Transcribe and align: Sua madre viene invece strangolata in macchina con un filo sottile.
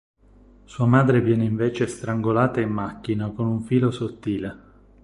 Sua 0.65 0.87
madre 0.87 1.21
viene 1.21 1.45
invece 1.45 1.85
strangolata 1.85 2.59
in 2.59 2.71
macchina 2.71 3.29
con 3.29 3.45
un 3.45 3.61
filo 3.61 3.91
sottile. 3.91 4.57